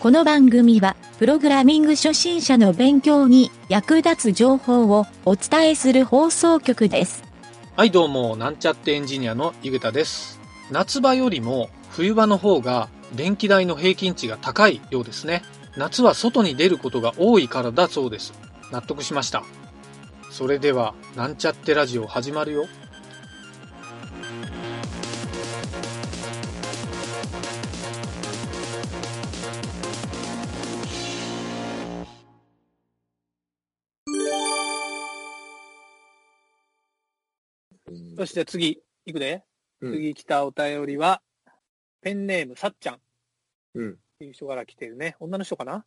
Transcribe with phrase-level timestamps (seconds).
[0.00, 7.22] この番組は、プログラミング初心者の勉強に役立つ情報をお伝えする放送局です。
[7.76, 10.40] はい、どうも、なんちゃってエンジニアの井桁です。
[10.70, 15.42] 夏場よりも冬場の方が電気代の平均値が高いようですね。
[15.76, 18.32] 夏は外に出ることが多いからだそうです。
[18.72, 19.44] 納得しました。
[20.30, 22.68] それでは、なんちゃってラジオ始まるよ。
[38.16, 39.44] そして次、いくで。
[39.80, 41.22] うん次来たお便りは、
[42.02, 42.98] ペンネームさっちゃんっ
[43.74, 43.96] うん。
[44.18, 45.16] ていう人から来てるね。
[45.20, 45.86] 女の人かな？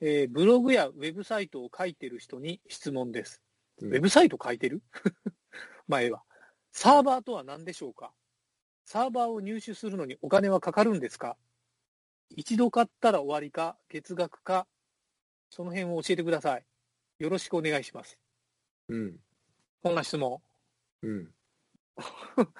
[0.00, 3.42] えーブログやウェブサイトを書いてる人に質問です。
[3.80, 4.82] うんウェブサイト書いてる？
[5.88, 6.22] まあ、ええわ。
[6.70, 8.12] サーバーとは何でしょうか？
[8.84, 11.36] サーバーを入手するのにお金はかかるんですか？
[12.36, 14.66] 一度買ったら終わりか、月額か、
[15.50, 16.64] その辺を教えてください。
[17.18, 18.18] よろしくお願いします。
[18.88, 19.16] うん。
[19.82, 20.40] こんな質問。
[21.02, 21.34] うん。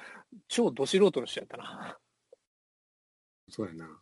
[0.48, 1.98] 超ど素人の人やったな。
[3.49, 4.01] そうやな。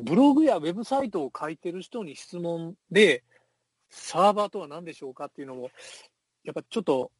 [0.00, 3.24] ブログやウェブサイトを書いてる人に質問で、
[3.88, 5.70] サーバーとは何でしょうかっていうのも、
[6.44, 7.12] やっぱちょっと、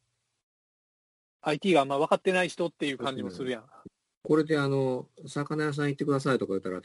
[1.41, 3.65] IT があんま分かってない人っていう感じもするやん。
[4.23, 6.81] これであの、魚屋さん行ってくださいとか言ったら、あ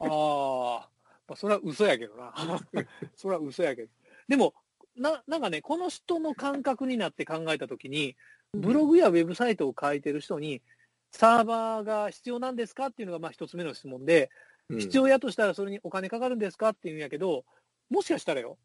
[0.00, 0.88] あ、
[1.28, 2.32] まあ、それは嘘やけどな。
[3.14, 3.92] それは嘘やけど。
[4.28, 4.54] でも、
[5.00, 8.16] な、なんかね、この人の感覚になって考えたときに、
[8.52, 10.62] ブログやウェブサイトを書いてる人に、
[11.10, 14.30] サーバーが必要なんですかっていうのがまあ一つ目の質問で、
[14.68, 17.44] うん必要やとしたらそれにお金かかるんですかっていうんやけど、
[17.90, 18.56] もしかしたらよ、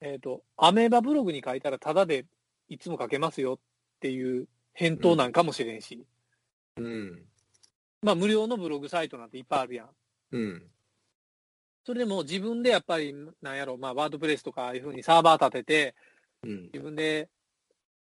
[0.00, 2.26] えっ、と、アメーバブログに書いたらタダで
[2.68, 3.58] いつも書けますよっ
[4.00, 6.04] ていう返答なんかもしれんし、
[6.78, 7.22] うん。
[8.02, 9.88] まあ無料のブログサイトなんていっぱいあるやん。
[10.32, 10.62] うん。
[11.86, 15.94] それでも自分でやっぱり、なんやろ、まあワードプレスとかいうふうにサーバー立てて、
[16.42, 16.62] うん。
[16.72, 17.28] 自分で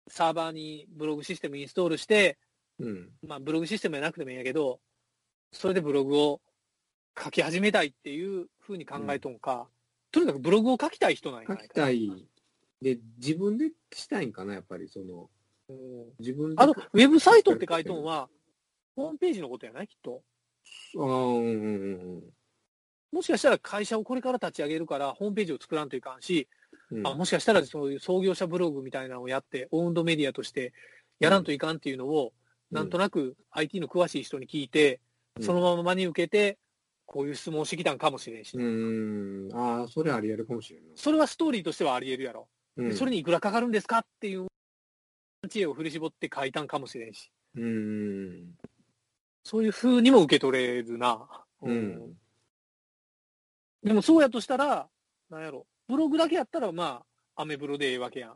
[0.09, 2.39] サーバーにブログシステムインストールして、
[2.79, 3.11] うん。
[3.27, 4.81] まあブログシステムじゃなくてもいいんやけど、
[5.53, 6.41] それでブログを
[7.23, 9.69] 書き始めたいっていうふうに考えとんか、
[10.11, 11.57] とにかくブログを書きたい人なんや書。
[11.57, 12.09] きたい。
[12.81, 15.29] で、自分でしたいんかな、やっぱり、その、
[15.69, 15.77] うん
[16.19, 16.63] 自分で。
[16.63, 18.31] あの、ウェブサイトって書いとんは、
[18.95, 20.23] ホームページのことやないきっと。
[20.97, 22.36] ああ、うんうんうん
[23.17, 26.49] もしかしたら会社をこれから立ち上げるから、ホームページを作らんといかんし、
[26.91, 27.07] うん。
[27.07, 30.75] あもしかしたらそういう創業者ブログみたいなのをやって、オウンドメディアとして
[31.19, 32.35] やらんといかんっていうのを、
[32.71, 35.01] なんとなく IT の詳しい人に聞いて、
[35.39, 36.59] うんそのまま真に受けて、
[37.07, 39.49] こういう質問をしてきたんかもしれんし、うん。
[39.55, 40.89] ああ、それあり得るかもしれんな。
[40.95, 42.49] それはストーリーとしてはあり得るやろ。
[42.77, 42.89] うん。
[42.91, 44.47] でそれにいくらかかるんですかっていう
[45.49, 48.55] 知恵を振り絞って書いたんかもしれんし、うん。
[49.43, 51.27] そういう風にも受け取れるな。
[51.63, 52.17] うん
[53.87, 54.89] でもそうやとしたら、
[55.31, 57.03] なんやろ、ブログだけやったらま
[57.37, 58.35] あ、アメブロでええわけやん。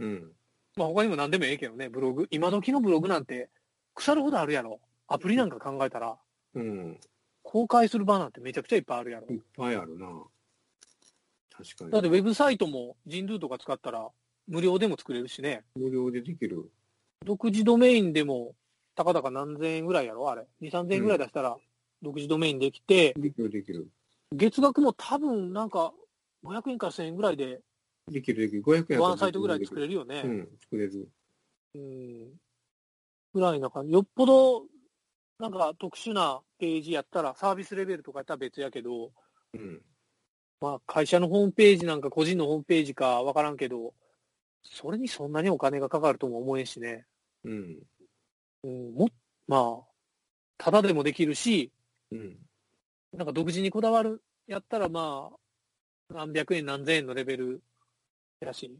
[0.00, 0.32] うん。
[0.76, 2.26] まあ他にも何でもええけどね、ブログ。
[2.32, 3.48] 今時のブログなんて
[3.94, 4.80] 腐るほどあるやろ。
[5.06, 6.16] アプリなんか考えたら、
[6.54, 6.98] うん。
[7.44, 9.28] 公開する場なんてめちゃくちゃいっぱいあるやろ。
[9.28, 10.08] いっぱいあるな。
[11.56, 11.90] 確かに。
[11.92, 14.08] だってウェブサイトも人ルとか使ったら
[14.48, 15.62] 無料でも作れるしね。
[15.76, 16.70] 無料でできる。
[17.24, 18.54] 独自ドメインでも、
[18.96, 20.44] たかだか何千円ぐらいやろあれ。
[20.60, 21.56] 2、3000円ぐらい出したら、
[22.02, 23.88] 独自ドメインできて、できる、できる。
[24.32, 25.92] 月額も多分なんか、
[26.44, 27.60] 500円から1000円ぐらいで、
[28.10, 28.62] できる、できる。
[28.62, 30.22] 500円ワンサイトぐらい作れるよね。
[30.24, 31.08] うん、作れる。
[31.74, 32.32] うん。
[33.34, 33.92] ぐらいな感じ。
[33.92, 34.64] よっぽど、
[35.38, 39.12] なんか特殊なページやったら、サービスレベルとかやったら別やけど、
[39.54, 39.82] うん。
[40.60, 43.94] まあ会社のホームページなんか個人のホームページかわからんけど、
[44.62, 47.06] それにそんなにお金がかかるとも思えんしね。
[47.44, 47.78] うん。
[48.64, 49.08] うん、も、
[49.46, 49.86] まあ、
[50.56, 51.72] ただでもできるし、
[52.10, 52.38] うん。
[53.12, 57.62] なんか独自にこだわる、やったらまあ、何百円何千円のレベル
[58.40, 58.78] やし、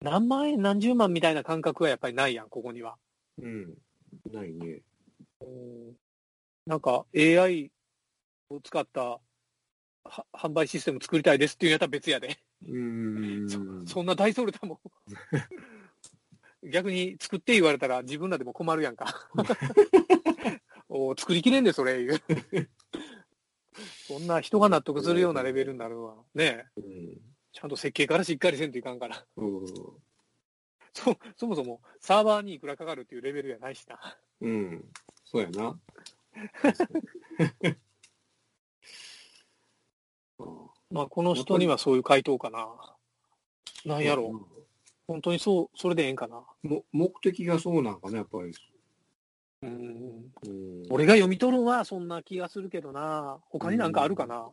[0.00, 2.96] 何万円何十万みたいな感覚はやっぱりないやん、ここには。
[3.40, 3.74] うん。
[4.32, 4.80] ないね。
[5.40, 5.96] うん
[6.66, 7.70] なんか AI
[8.50, 9.00] を使った
[10.04, 12.38] は販売システム作りたいですっていうんやったら別やで。
[12.66, 13.86] うーん。
[13.86, 16.68] そんな大それたもん。
[16.70, 19.28] 逆に作って言われたら自分らでも困るやんか。
[20.90, 22.20] お作りきれんで、それ言う。
[24.08, 27.18] そんな人が納得するようなレベルになるのはね、うん。
[27.52, 29.22] ちゃんと設計からしっかりせんといかんから。
[29.36, 29.66] うん。
[30.94, 33.98] そ、そもそもサーバーにいくらかかるっていうレベルやないしな。
[34.40, 34.82] うん。
[35.26, 35.78] そうやな。
[40.90, 42.66] まあ、この人にはそういう回答かな。
[43.84, 44.62] なんやろう。
[45.06, 46.42] 本当にそう、それでええんかな。
[46.62, 48.54] も目的がそうなんかな、やっぱり。
[49.62, 50.32] うん。
[50.46, 53.38] うん俺が読み取るのはそんな気がするけどな。
[53.50, 54.48] 他になんかあるかな、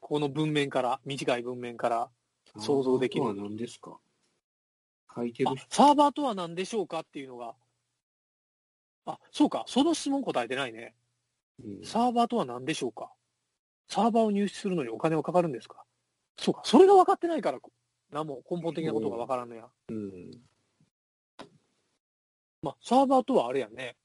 [0.00, 2.08] この文面から、短い文面から。
[2.58, 3.98] 想像できるあとは何ですか
[5.14, 5.66] 書いてある人。
[5.68, 7.54] サーバーとは何でしょうかっていうのが。
[9.04, 9.64] あ、そうか。
[9.66, 10.94] その質問答えてないね。
[11.62, 13.10] うんサーバーとは何でしょうか？
[13.88, 15.84] サーバーを入手するのにお金はかかるんですか？
[16.38, 16.62] そうか。
[16.64, 17.58] それが分かってないから、
[18.10, 19.66] 何も根本的なことが分からんのや。
[19.90, 20.30] うん。
[22.62, 23.96] まあ、サーバーとはあれやね。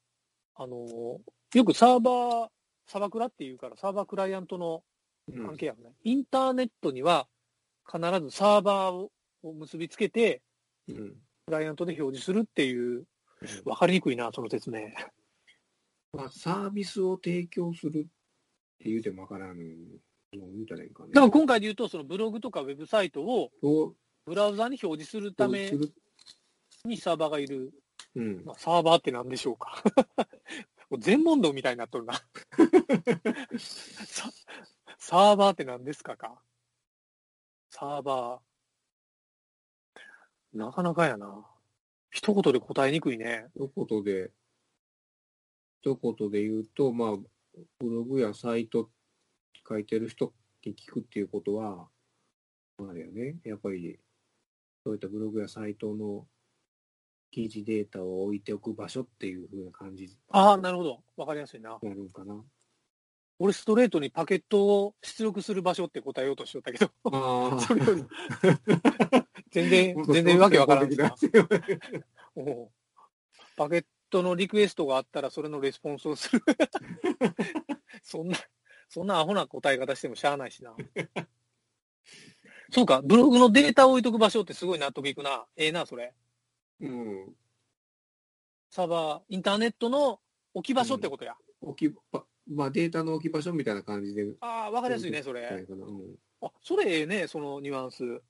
[0.56, 1.18] あのー
[1.53, 2.48] よくサーバー、
[2.88, 4.83] サバクラっていうから、サーバークライアントの
[5.27, 5.92] うん関係やもんね。
[6.03, 7.27] インターネットには
[7.86, 9.12] 必ずサーバーを
[9.44, 10.42] を結びつけて、
[10.88, 11.15] うん。
[11.48, 13.06] クライアントで表示するっていう、
[13.65, 14.81] 分かりにくいな、その説明。
[16.13, 18.04] まあ、サービスを提供するっ
[18.80, 21.13] て言うてもわからんの言うたらいいんかね。
[21.13, 23.95] だから今回で言うと、そのブログとかウェブサイトをを
[24.25, 25.71] ブラウザに表示するため
[26.86, 27.74] にサーバーがいる。
[28.15, 28.43] うん。
[28.45, 29.83] まあ、サーバーって何でしょうか
[30.89, 32.13] もう全問答みたいになっとるな
[33.57, 34.29] サ。
[34.97, 36.41] サーバーって何ですかか
[37.69, 40.57] サーバー。
[40.57, 41.47] なかなかやな。
[42.09, 43.47] 一言で答えにくいね。
[43.55, 44.31] 一言で、
[45.81, 47.17] 一言で言うと、まあ、
[47.79, 48.91] ブログやサイト
[49.67, 50.33] 書いてる人
[50.65, 51.89] に聞くっていうことは、
[52.77, 53.97] あれやね、やっぱり、
[54.83, 56.27] そういったブログやサイトの
[57.31, 61.00] 記事データを置いておく場所っていう風な感じにああ、なるほど。
[61.16, 61.80] わかりやすいな。
[61.81, 62.44] なるんかな。
[63.39, 68.06] 俺ストレートにパケットを出力する場所って答えようとしとったけど、あそれより、
[69.50, 71.16] 全然、全然わけわからんしな。
[72.36, 72.69] おう
[73.57, 76.44] パケットのリクエストがあったら、それのレスポンスをする。
[78.04, 78.38] そんな、
[78.89, 80.75] そんなアホな答え方してもしゃあないしな。
[82.72, 85.45] そうか、ブログのデータを置いとく場所ってすごい納得いくな。
[85.56, 86.13] ええな、それ。
[86.81, 87.36] うん。
[88.69, 90.19] サーバー、インターネットの
[90.54, 91.36] 置き場所ってことや。
[91.62, 94.25] 置き場、まあデータの置き場所みたいな感じで。
[94.42, 95.66] ああ、わかりやすいね、それ。
[95.69, 98.22] うんあ、それええね、そのニュアンス。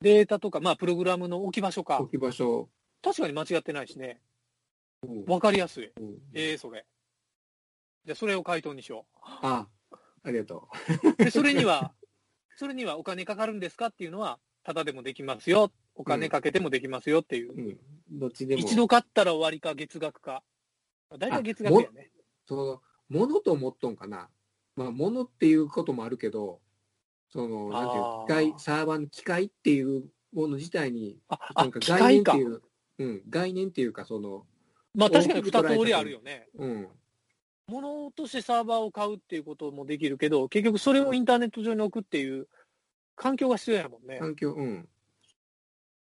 [0.00, 2.10] データとか、まあ、プログラムの置き場所か置。
[2.10, 2.68] き場所。
[3.02, 4.20] 確かに間違ってないしね。
[5.02, 5.90] うんわかりやすい。
[6.00, 6.86] うんええそれ。
[8.04, 9.66] じゃあ、それを回答にしよあ、
[10.22, 10.68] ありがと
[11.18, 11.24] う。
[11.24, 11.92] で、それには、
[12.56, 15.72] それにはお金かかるんですかっていうのは、ただでもできますよ。
[15.94, 17.52] お金かけてもできますよっていう。
[17.52, 17.54] う。
[17.56, 17.78] うん。
[18.18, 18.60] どっちでも。
[18.60, 20.42] 一度買ったら終わりか月額か。
[21.18, 22.10] 大体月額やね。
[22.46, 24.28] その、ものと思っとんかな。
[24.76, 26.60] まあ、ものっていうこともあるけど、
[27.30, 28.02] その、なんていう
[28.50, 31.18] 機械、サーバーの機械っていうもの自体に、
[31.54, 32.46] なんか概念ってい。
[32.46, 32.62] う、
[32.98, 34.46] うん、概念っていうか、その、
[34.94, 36.48] まあ確かに二通りあるよね。
[36.54, 36.88] うん、
[37.66, 42.48] 物としてサーバーを買うっていうこともできるけど、結局それをインターネット上に置くっていう
[43.16, 44.18] 環境が必要やもんね。
[44.18, 44.88] 環境、うん。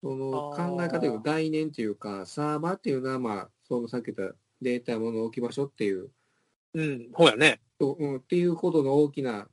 [0.03, 6.11] その考え方というか、概念っていうか、サーバーっていうのは、まあ、そのさっき言ったデータもの置き場所っていう、
[6.75, 7.61] うん、ほうやね。
[7.79, 9.49] とうん、っていうことの大きな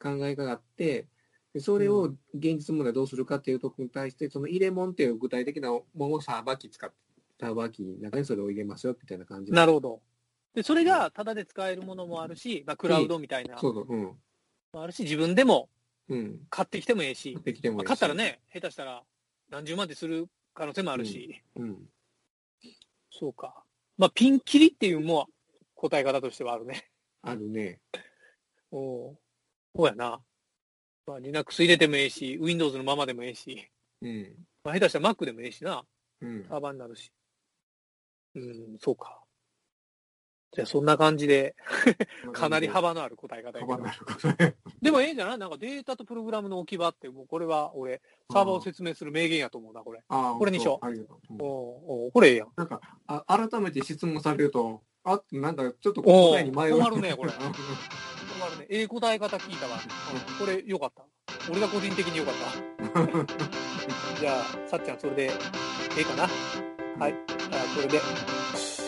[0.00, 1.06] 考えがあって、
[1.54, 6.96] でそれを現実問題どうするかっていうところに対して、その入れ物っていう具体的なものをサーバー機使って、
[7.40, 9.52] サーバー機の中にそれを入れますよみたいな感じ。
[9.52, 10.00] なるほど。
[10.54, 13.58] で、それがタダで使えるものもあるし、まあ、クラウドみたいな。
[13.58, 14.02] そうそう、うん。
[14.72, 15.68] もあるし、自分でも
[16.08, 16.40] うん。
[16.50, 17.86] 買ってきてもええし、まあできてもいいし。
[17.86, 19.04] 買ったらね、下手したら
[19.50, 21.78] 何十万でする可能性もあるし、うん。
[23.10, 23.64] そうか。
[23.96, 25.28] まあ、ピンキリっていうも
[25.74, 26.88] 答え方としてはあるね。
[27.22, 27.80] あるね。
[28.70, 29.18] おう
[29.74, 30.20] そうやな。
[31.06, 33.68] まあ、Linux 入れてもええし、Windows のままでもええし、
[34.02, 34.46] うん。
[34.62, 35.84] まあ、下手したら Mac でもええしな。
[36.20, 36.44] うん。
[36.48, 37.10] サーバーになるし。
[38.34, 39.20] うん、そうか。
[40.50, 41.54] じゃあそんな感じで、
[42.32, 44.54] かなり幅のある答え方やけど。
[44.80, 45.38] でもええんじゃない？
[45.38, 48.00] なんかデータとプログラムの置き場って、もうこれは俺、
[48.32, 50.00] サーバーを説明する名言やと思うな、これ。
[50.08, 51.34] ああ、これにしようありがとう。
[51.34, 52.48] うんおうおうこれええやん。
[52.56, 56.78] なんかあ、改めて質問されると、あ、なんかちょっと答えに迷う。
[56.78, 57.52] 困るねこれうん 困
[58.54, 58.66] るね。
[58.70, 59.76] ええ答え方聞いたわ。
[59.76, 61.04] うんこれよかった。
[61.50, 63.18] 俺が個人的によかった。
[64.20, 65.30] じゃあ、さっちゃんそれで、え
[66.00, 66.22] えかな？
[67.04, 67.14] はい。
[67.26, 68.87] じゃあ、これで。